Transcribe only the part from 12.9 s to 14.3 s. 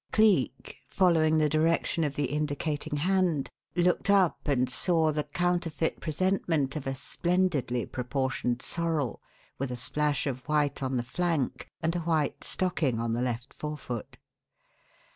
on the left forefoot.